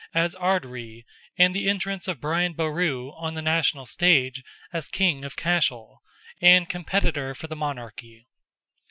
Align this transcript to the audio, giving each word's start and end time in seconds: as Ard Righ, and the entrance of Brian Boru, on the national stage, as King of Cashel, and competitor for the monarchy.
as 0.15 0.33
Ard 0.33 0.65
Righ, 0.65 1.03
and 1.37 1.53
the 1.53 1.69
entrance 1.69 2.07
of 2.07 2.19
Brian 2.19 2.53
Boru, 2.53 3.11
on 3.11 3.35
the 3.35 3.41
national 3.43 3.85
stage, 3.85 4.43
as 4.73 4.87
King 4.87 5.23
of 5.23 5.35
Cashel, 5.35 6.01
and 6.41 6.67
competitor 6.67 7.35
for 7.35 7.45
the 7.45 7.55
monarchy. 7.55 8.25